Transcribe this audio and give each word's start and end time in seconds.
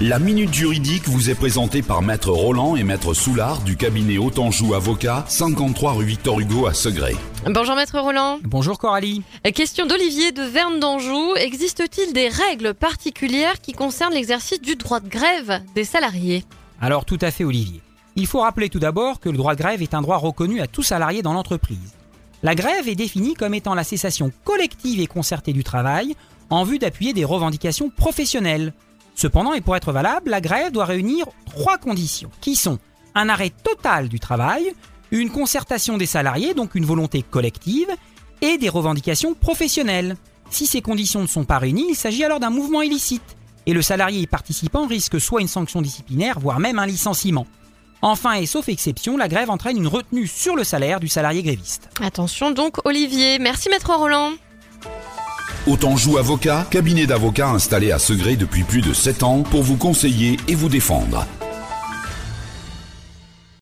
La 0.00 0.18
Minute 0.18 0.52
Juridique 0.52 1.06
vous 1.06 1.30
est 1.30 1.36
présentée 1.36 1.80
par 1.80 2.02
Maître 2.02 2.30
Roland 2.30 2.74
et 2.74 2.82
Maître 2.82 3.14
Soulard 3.14 3.60
du 3.60 3.76
cabinet 3.76 4.18
Autanjou 4.18 4.74
Avocat, 4.74 5.24
53 5.28 5.92
rue 5.92 6.04
Victor 6.04 6.40
Hugo 6.40 6.66
à 6.66 6.74
Segré. 6.74 7.14
Bonjour 7.46 7.76
Maître 7.76 8.00
Roland. 8.00 8.40
Bonjour 8.42 8.76
Coralie. 8.76 9.22
Question 9.54 9.86
d'Olivier 9.86 10.32
de 10.32 10.42
Verne 10.42 10.80
d'Anjou. 10.80 11.36
Existe-t-il 11.36 12.12
des 12.12 12.28
règles 12.28 12.74
particulières 12.74 13.60
qui 13.60 13.72
concernent 13.72 14.14
l'exercice 14.14 14.60
du 14.60 14.74
droit 14.74 14.98
de 14.98 15.08
grève 15.08 15.62
des 15.76 15.84
salariés? 15.84 16.44
Alors 16.80 17.04
tout 17.04 17.18
à 17.20 17.30
fait 17.30 17.44
Olivier. 17.44 17.80
Il 18.16 18.26
faut 18.26 18.40
rappeler 18.40 18.70
tout 18.70 18.80
d'abord 18.80 19.20
que 19.20 19.28
le 19.28 19.36
droit 19.36 19.54
de 19.54 19.60
grève 19.60 19.80
est 19.80 19.94
un 19.94 20.02
droit 20.02 20.16
reconnu 20.16 20.60
à 20.60 20.66
tout 20.66 20.82
salarié 20.82 21.22
dans 21.22 21.32
l'entreprise. 21.32 21.94
La 22.42 22.56
grève 22.56 22.88
est 22.88 22.96
définie 22.96 23.34
comme 23.34 23.54
étant 23.54 23.74
la 23.74 23.84
cessation 23.84 24.32
collective 24.42 24.98
et 24.98 25.06
concertée 25.06 25.52
du 25.52 25.62
travail 25.62 26.16
en 26.50 26.64
vue 26.64 26.80
d'appuyer 26.80 27.12
des 27.12 27.24
revendications 27.24 27.90
professionnelles. 27.90 28.72
Cependant, 29.14 29.54
et 29.54 29.60
pour 29.60 29.76
être 29.76 29.92
valable, 29.92 30.30
la 30.30 30.40
grève 30.40 30.72
doit 30.72 30.84
réunir 30.84 31.26
trois 31.46 31.78
conditions, 31.78 32.30
qui 32.40 32.56
sont 32.56 32.78
un 33.14 33.28
arrêt 33.28 33.50
total 33.50 34.08
du 34.08 34.18
travail, 34.18 34.74
une 35.10 35.30
concertation 35.30 35.96
des 35.96 36.06
salariés, 36.06 36.54
donc 36.54 36.74
une 36.74 36.84
volonté 36.84 37.22
collective, 37.22 37.88
et 38.40 38.58
des 38.58 38.68
revendications 38.68 39.34
professionnelles. 39.34 40.16
Si 40.50 40.66
ces 40.66 40.82
conditions 40.82 41.22
ne 41.22 41.26
sont 41.26 41.44
pas 41.44 41.58
réunies, 41.58 41.86
il 41.90 41.96
s'agit 41.96 42.24
alors 42.24 42.40
d'un 42.40 42.50
mouvement 42.50 42.82
illicite, 42.82 43.36
et 43.66 43.72
le 43.72 43.82
salarié 43.82 44.20
y 44.20 44.26
participant 44.26 44.86
risque 44.86 45.20
soit 45.20 45.40
une 45.40 45.48
sanction 45.48 45.80
disciplinaire, 45.80 46.38
voire 46.38 46.60
même 46.60 46.78
un 46.78 46.86
licenciement. 46.86 47.46
Enfin, 48.02 48.34
et 48.34 48.44
sauf 48.44 48.68
exception, 48.68 49.16
la 49.16 49.28
grève 49.28 49.48
entraîne 49.48 49.78
une 49.78 49.86
retenue 49.86 50.26
sur 50.26 50.56
le 50.56 50.64
salaire 50.64 51.00
du 51.00 51.08
salarié 51.08 51.42
gréviste. 51.42 51.88
Attention 52.02 52.50
donc 52.50 52.84
Olivier. 52.84 53.38
Merci 53.38 53.70
Maître 53.70 53.94
Roland. 53.94 54.32
Autanjou 55.66 56.18
Avocat, 56.18 56.66
cabinet 56.70 57.06
d'avocats 57.06 57.48
installé 57.48 57.90
à 57.90 57.98
Segré 57.98 58.36
depuis 58.36 58.64
plus 58.64 58.82
de 58.82 58.92
7 58.92 59.22
ans 59.22 59.42
pour 59.42 59.62
vous 59.62 59.78
conseiller 59.78 60.36
et 60.46 60.54
vous 60.54 60.68
défendre. 60.68 61.26